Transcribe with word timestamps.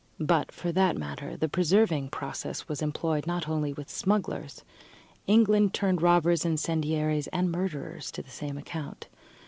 But, 0.19 0.51
for 0.51 0.71
that 0.71 0.97
matter, 0.97 1.37
the 1.37 1.47
preserving 1.47 2.09
process 2.09 2.67
was 2.67 2.81
employed 2.81 3.27
not 3.27 3.47
only 3.47 3.71
with 3.71 3.87
smugglers. 3.87 4.63
England 5.27 5.75
turned 5.75 6.01
robbers, 6.01 6.43
incendiaries, 6.43 7.27
and 7.27 7.51
murderers 7.51 8.09
to 8.13 8.23
the 8.23 8.31
same 8.31 8.57
account. 8.57 9.09